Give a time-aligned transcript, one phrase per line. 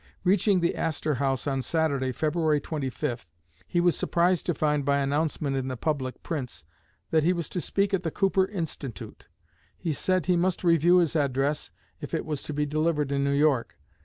[0.23, 3.27] Reaching the Astor House on Saturday, February 25,
[3.67, 6.63] he was surprised to find by announcement in the public prints
[7.11, 9.27] that he was to speak at the Cooper Institute.
[9.77, 11.69] He said he must review his address
[11.99, 13.77] if it was to be delivered in New York.